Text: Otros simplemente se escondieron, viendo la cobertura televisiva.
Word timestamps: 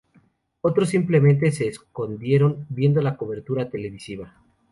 Otros 0.61 0.89
simplemente 0.89 1.51
se 1.51 1.67
escondieron, 1.67 2.65
viendo 2.71 3.03
la 3.03 3.15
cobertura 3.17 3.69
televisiva. 3.69 4.33